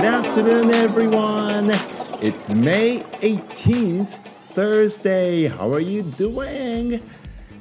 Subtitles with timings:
[0.00, 1.70] Good afternoon, everyone.
[2.22, 4.08] It's May 18th,
[4.54, 5.46] Thursday.
[5.46, 7.02] How are you doing?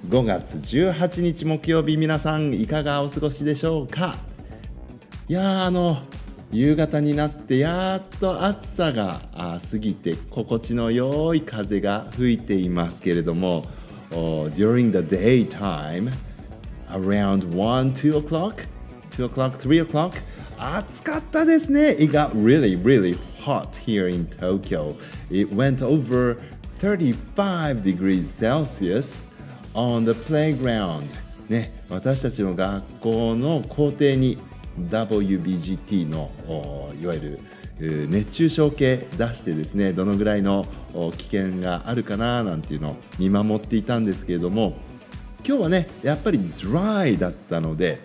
[0.07, 4.15] 5月18日木曜日、皆さんいかがお過ごしでしょうか
[5.27, 5.97] いやーあの
[6.49, 13.65] 夕方になってやっと暑さが過ぎて心地の良い風が吹いていますけれども
[14.11, 16.09] during the daytime
[16.87, 18.78] around 1, 2 o'clock
[19.11, 20.13] 2 o'clock, 3 o'clock
[20.57, 24.95] 暑かったですね It got really, really hot here in Tokyo
[25.29, 26.37] It went over
[26.79, 29.31] 35 degrees Celsius
[29.73, 31.07] on the playground
[31.49, 34.37] ね、私たちの学校の校庭に
[34.77, 36.31] WBGT の
[37.01, 37.39] いわゆ
[37.79, 40.65] る熱中症計出してですねどのぐらいの
[41.17, 44.77] 危険があるかななんていうのを見守っていたんですけれども
[45.45, 48.01] 今日はねやっぱり dry だったので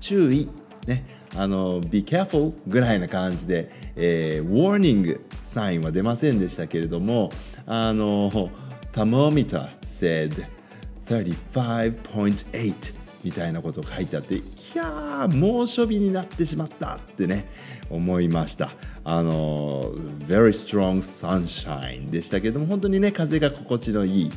[0.00, 0.48] 注意。
[0.86, 1.18] ね。
[1.36, 7.30] あの be careful ぐらいな感じで、えー、warning サインは出ませんでしたけれども
[7.66, 8.30] あの
[8.92, 10.46] thermometer said
[11.04, 14.42] 35.8みたいなこと書いてあってい
[14.74, 17.48] やー猛暑日になってしまったってね
[17.90, 18.70] 思いました。
[19.04, 19.92] あの
[20.26, 24.30] very strong sunshine でしたけれども本当にね風が心地のいい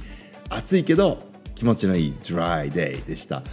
[0.49, 1.19] 暑いけど
[1.55, 3.43] 気持ちのいい dry day でした。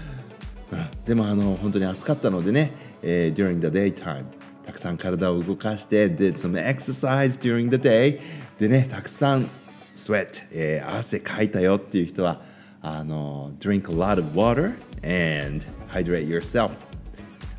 [1.06, 4.24] でもあの本当に暑かったのでね、えー、during the daytime
[4.64, 8.20] たくさん体を動かして did some exercise during the day
[8.58, 9.48] でねたくさん
[9.96, 12.42] sweat、えー、汗かいたよっていう人は
[12.83, 16.70] あの drink a lot of water and hydrate yourself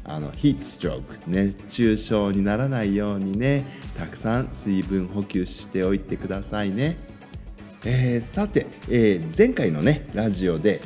[0.04, 3.66] あのヒートストローク熱中症にならないようにね
[3.98, 6.98] たくさん水分補給しておいてくださいね、
[7.86, 10.82] えー、さて、えー、前回のねラジオで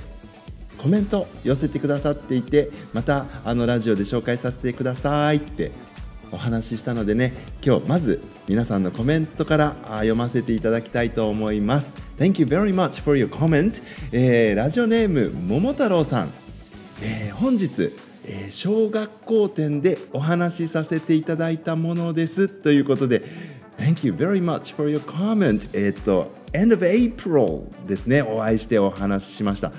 [0.78, 5.72] コメント寄せてくださっていてまたあのラジオで紹介させてくださいって
[6.32, 11.96] お話ししたのでね今日まず皆さんのコメントから読ませていただきたいと思います。
[12.18, 16.30] Thank you very much for your comment、えー、ラジオネーム桃太郎さん、
[17.02, 17.94] えー、本日、
[18.26, 22.50] えー、小学校展でお話しさせていただいたものです。
[22.50, 23.24] ということで
[23.78, 25.70] Thank you very much for your comment.
[25.74, 28.22] えっ、と End of April ですね。
[28.22, 29.72] お会いしてお話ししました、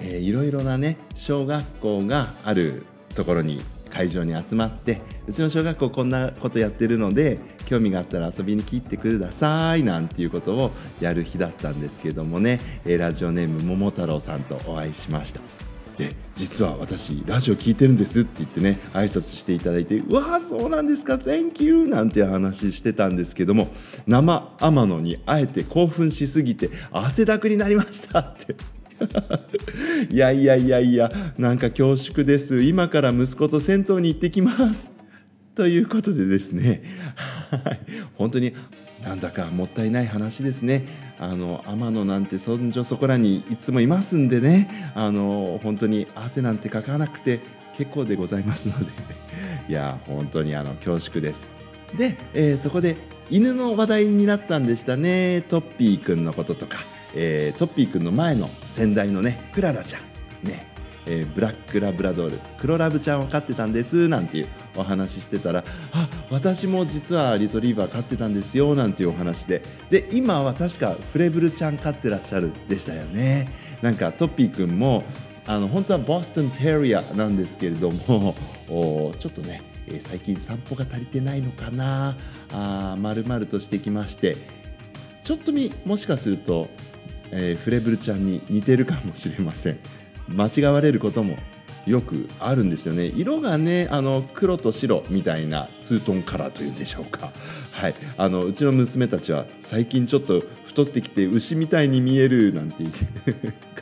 [0.00, 2.84] えー、いろいろなね小学校がある
[3.14, 10.70] ところに会場に集まってうちの小学校こんなことやってるので興味があったら遊びに来てくださいなんていうことを
[11.00, 15.40] やる日だったんですけどもねえラジオネーム桃太郎さんとお会いしました。
[15.96, 23.68] で実は私ラジオ聞いてるんですって言ってね挨拶していただいて「うわあそうなんですか Thank you」なんて話してたんですけども
[24.06, 28.75] 生天野にあえて興奮しすぎて汗だくになりましたって。
[30.10, 32.62] いやいやいやいやなんか恐縮です。
[32.62, 34.92] 今から息子と銭湯に行ってきます。
[35.54, 36.82] ということでですね。
[38.16, 38.52] 本当に
[39.02, 40.86] なんだかもったいない話ですね。
[41.18, 44.92] あの天野なんてそんじょそこらにいつもいますんでね。
[44.94, 47.40] あの本当に汗なんてかかなくて
[47.76, 48.86] 結構でございますので。
[49.68, 51.48] いや本当にあの恐縮です。
[51.96, 52.96] で、えー、そこで
[53.30, 55.42] 犬の話題になったんでしたね。
[55.48, 56.78] トッピーくんのこととか。
[57.18, 60.02] えー、トッピーくんの前の先代のねクララちゃん。
[60.46, 60.66] ね、
[61.06, 62.38] えー、ブラックラブラドール。
[62.58, 69.62] 黒ラブちゃんを飼ってたんですなんていうお話してたらあ私も実はリトリーバー飼ってたんですよなんていうお話で。
[69.88, 73.50] で今は確かフレブルちゃん飼ってらっしゃるでしたよね。
[73.80, 75.02] なんかトッピーくんも
[75.46, 78.34] あの本当はボストンテリアなんですけれども
[78.68, 79.62] おちょっとね
[80.00, 82.16] 最近散歩が足りてないのかな
[82.52, 84.36] あ丸々としてきまして。
[85.26, 86.68] ちょっとみもしかすると
[87.30, 89.78] えー、フレブルちゃんに似てるかもしれません。
[90.28, 91.38] 間違われることも
[91.86, 93.06] よくあるんですよね。
[93.06, 97.30] 色がねあの黒と白みたいなツートンカラーというんでしょうか。
[97.72, 97.94] はい。
[98.16, 102.84] あのうちの娘たちは最近ちょっと太ってきて牛みたいに見えるなんて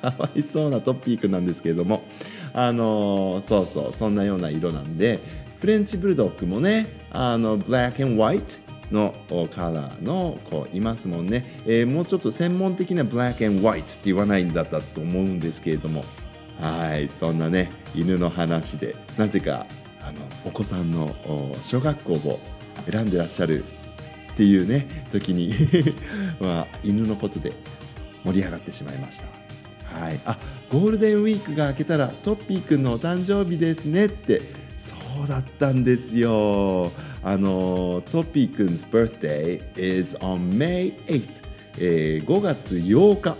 [0.01, 2.05] かわいそうなトッピーくなんですけれども。
[2.53, 5.45] あのそうそうそんなような色なんで。
[5.61, 8.53] フレンチブルドッグもねあのブラックホワイト
[8.91, 9.15] の
[9.53, 16.05] カラーの子いますもんね、えー、もうちょっと専門的なブラックホワイトって言わないんだったと思うんですけれども
[16.61, 19.67] はいそんなね犬の話でなぜか
[20.01, 21.15] あのお子さんの
[21.63, 22.41] 小学校を
[22.91, 23.65] 選んでらっしゃる
[24.35, 25.55] っていうね時に
[26.41, 27.53] まあ、犬のことで
[28.25, 29.45] 盛り上がってしまいました。
[29.99, 30.37] はい、あ
[30.71, 34.43] ゴールデンウィークが明けたらトッピーくんのお誕生日ですねって
[34.77, 34.95] そ
[35.25, 36.91] うだったんですよ。
[37.25, 41.43] あのトピーくん 's birthday is on May 8th、
[41.79, 43.37] えー、5月8日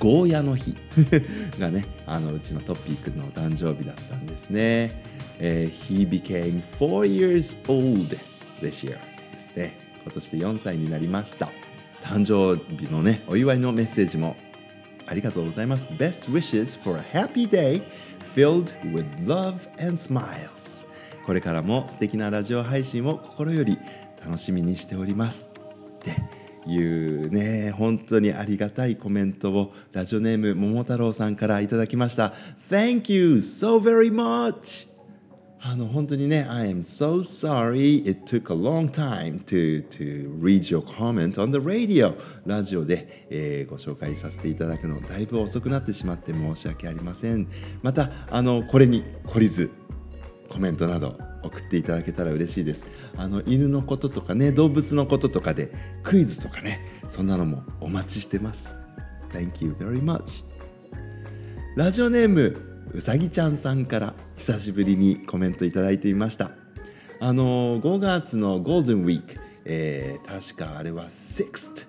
[0.00, 0.76] ゴーヤの日
[1.58, 5.02] がねあのうちのトピーくんのお誕生日だったんですね、
[5.38, 8.16] えー、He became four years old
[8.60, 8.98] this year
[9.30, 11.50] ですね今年で4歳になりました
[12.02, 14.36] 誕生日のねお祝いのメッセージも
[15.06, 17.82] ありがとうございます Best wishes for a happy day
[18.34, 20.83] filled with love and smiles
[21.26, 23.78] これからも素敵なラジオ配信を心より
[24.24, 25.50] 楽しみにしております。
[25.54, 32.34] っていうね本当にありがたいコメントをラジオネーム桃太郎さんからいただきました。
[32.70, 34.92] Thank you so very much!
[35.66, 41.40] あの本当にね I am so sorry it took a long time to, to read your comment
[41.40, 47.48] on the radio ラジオで、えー、ご紹介させていただくのだいぶ遅くなってしまって申し訳ありません。
[47.82, 49.70] またあのこれに懲りず
[50.48, 52.86] コメントなど送っていただけたら嬉しいです。
[53.16, 58.76] あの犬のこととかね動物のこととかでクイズとかねそんなのもお待ちしてます。
[59.30, 60.44] Thank you very much.
[61.76, 62.56] ラジオネーム
[62.92, 66.52] うさぎちゃんさんから久しぶりにコメントいただいていました。
[67.20, 71.86] あの5月のゴールデンウィーク、えー、確かあれは 6th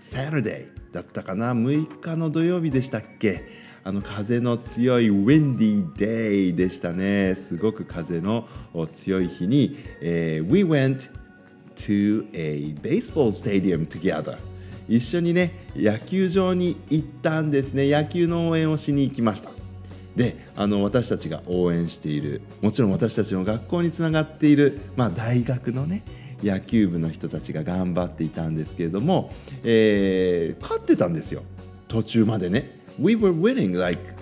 [0.00, 1.52] Saturday だったかな。
[1.52, 3.65] 6日の土曜日でしたっけ？
[3.86, 7.36] あの風の強い Windy Day でしたね。
[7.36, 8.48] すごく風の
[8.90, 11.08] 強い日に、えー、We went
[11.76, 14.38] to a baseball stadium together
[14.88, 17.88] 一緒にね野球場に行ったんですね。
[17.88, 19.50] 野球の応援をしに行きました。
[20.16, 26.02] であの私たちが応援しているもちろん私たちの学校につながっている、まあ、大学のね
[26.42, 29.32] 野球部の人たちが頑張っていたんですけれども、
[29.62, 31.44] えー、勝ってたんですよ。
[31.86, 32.75] 途中までね。
[32.98, 34.14] We were winning like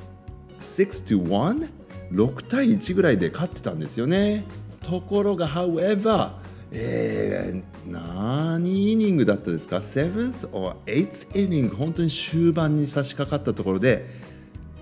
[0.60, 1.70] 6 to 1
[2.12, 4.44] 6対1ぐらいで勝ってたんですよね。
[4.82, 6.32] ところが however
[6.76, 14.06] えー、何イニングだったですか？7th or 8th イニング本当に終盤に差し掛かったところで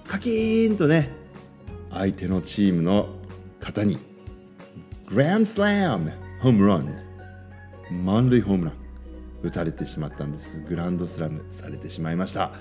[0.07, 1.11] カキーンとね
[1.91, 3.09] 相手のチームの
[3.61, 3.99] 方に
[5.07, 6.11] グランドスラム
[6.41, 6.97] ホームラン
[7.91, 8.75] 満塁ホームラン
[9.43, 10.61] 打たれてしまったんです。
[10.61, 12.53] グランドスラムされてしまいました。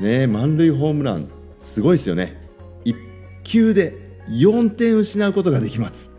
[0.00, 2.40] ね満塁ホームランすごいですよね。
[2.84, 2.94] 1
[3.42, 3.94] 球で
[4.28, 6.10] 4点失うことができます。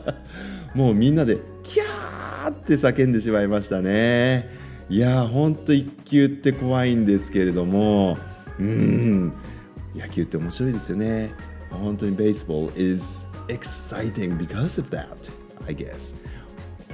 [0.74, 4.50] もうみんなでキャーって叫んでしまいましたね。
[4.88, 8.18] いやーほんと1球って怖いんですけれども。
[8.58, 9.32] うん。
[9.94, 11.30] 野球って面白いですよね。
[11.70, 15.06] 本当にベースボール is exciting because of that
[15.66, 16.14] I guess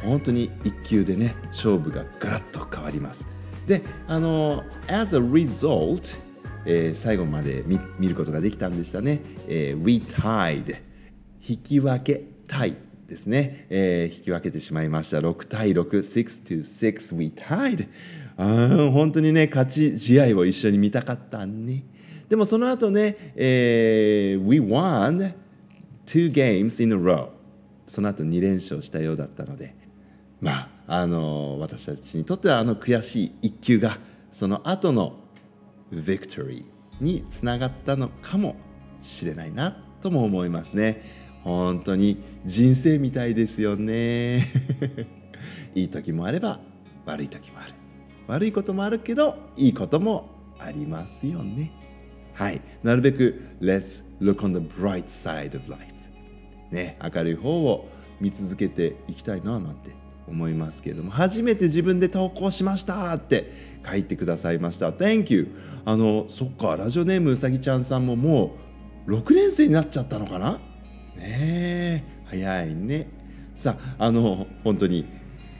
[0.04, 3.26] 本当に1球でね勝負がガラッと変わります。
[3.68, 6.18] であの as a result、
[6.64, 10.76] えー、最後まで見見ることができたんでしたね、えー、we tied
[11.46, 12.76] 引き分けタイ
[13.06, 15.18] ですね、えー、引き分けてしまいました。
[15.18, 17.88] 6対66 6 we tied
[18.36, 21.84] あ本当にね勝ち試合を一緒に見たかったね。
[22.28, 25.34] でもその後ね、えー、We won
[26.06, 27.28] two games in a row
[27.86, 29.74] その後2連勝したようだったので。
[30.40, 33.99] まああの私たちにとってはあの悔しい一球が
[34.31, 35.17] その後の
[35.93, 36.64] victory
[37.00, 38.56] につながったのかも
[39.00, 41.02] しれないなとも思いますね。
[41.44, 44.46] 本当に人生みたいですよね。
[45.76, 46.58] いい時もあれば
[47.06, 47.75] 悪い時もある。
[48.26, 51.70] 悪いこともあるけどいいこともありますよね。
[52.33, 55.99] はい、なるべく Let's look on the bright side of life
[56.71, 57.88] ね、明るい方を
[58.21, 59.90] 見続けていきたいななんて
[60.28, 63.50] 思いますけれども初めて自分で投稿しましたって
[63.88, 64.90] 書いてくださいました。
[64.90, 65.49] Thank you
[65.85, 68.56] あのそっかラジオネームうさぎちゃんさんもも
[69.06, 70.52] う6年生になっちゃったのかな？
[70.52, 70.58] ね
[71.16, 73.08] え早いね。
[73.54, 75.06] さああの本当に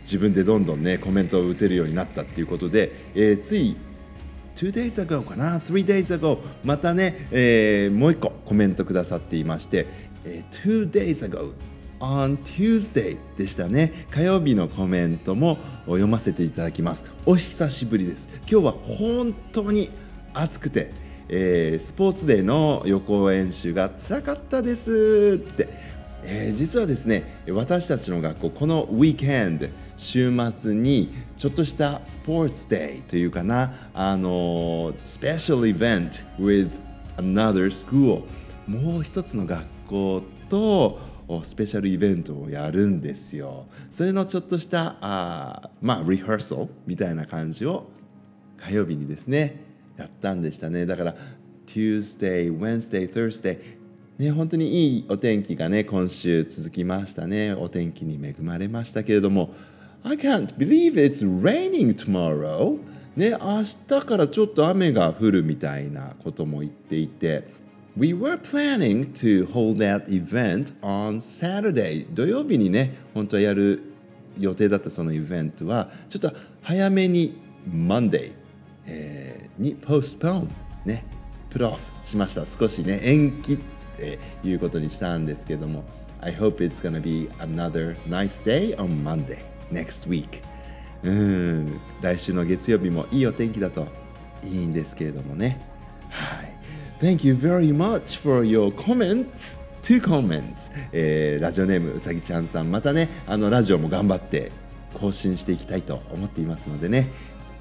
[0.03, 3.77] 自分でどんどんねコメントを打てるようになったっていうことで、えー、つい
[4.57, 9.87] 2 days ago かな？3 days ago またね、えー、もう一個コメントくださっていまして、
[10.25, 11.53] えー、2 days ago
[12.01, 13.93] on Tuesday でしたね。
[14.11, 17.05] 火曜日のコメントも読ませていただきます。
[17.27, 18.29] お久しぶりです。
[18.51, 19.91] 今日は本当に
[20.35, 20.93] 暑くて、
[21.29, 25.41] えー、スポーツデーの予行演習がつらかったです。
[25.43, 25.99] って。
[26.23, 36.71] えー、実はですね私たちの学校このウィークエンド週末にちょっとしたスポーツデーというかなあのスペシャルイベント with
[37.19, 38.25] another school
[38.67, 40.99] もう一つの学校と
[41.43, 43.67] スペシャルイベントをやるんですよ。
[43.91, 47.87] それのちょっとしたあまあリハーサルみたいな感じを
[48.57, 49.63] 火曜日にですね
[49.99, 50.87] やったんでしたね。
[50.87, 51.15] だから
[51.67, 53.59] Tuesday, Wednesday, Thursday
[54.17, 57.53] ね、本当にいいお天気がね今週続きましたね。
[57.53, 59.55] お天気に恵まれましたけれども。
[60.03, 62.79] I can't believe it's raining tomorrow
[63.17, 67.59] ね明日からちょっと雨が降るみたいなことも言っていて。
[67.99, 72.07] We were planning to hold that event on Saturday.
[72.15, 73.83] 土曜日にね本当はやる
[74.39, 77.37] 予定だったそのイベントはちょっと早めに
[77.69, 78.35] Monday、
[78.87, 80.43] えー、にポスト
[80.85, 81.05] p ね
[81.51, 82.47] プロフしました。
[82.47, 83.59] 少しね延期っ
[83.97, 85.83] ていうことにしたんですけども
[86.21, 89.39] I hope it's gonna be another nice day on Monday
[89.73, 90.45] next week.
[91.03, 93.89] うん来週の月曜日もいいお天気だと
[94.45, 95.61] いいんですけれどもね。
[96.11, 96.48] はい。
[97.01, 99.57] Thank you very much for your comments.
[99.83, 102.73] Two comments、えー、ラジオネームうさぎちゃんさん。
[102.73, 104.51] またねあのラジオも頑張って
[105.01, 107.09] 更新していきたいと思っていますのでね。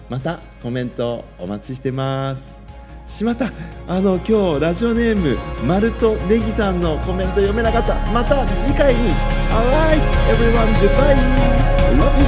[0.09, 2.59] またコメントお待ちしてます。
[3.05, 3.51] しまった。
[3.87, 7.93] あの今日ラジオネームマルトネギさんのコメント読めなかった。
[8.11, 9.11] また次回に。
[9.51, 10.01] Alright
[10.31, 11.15] everyone goodbye.
[11.99, 12.26] Love you.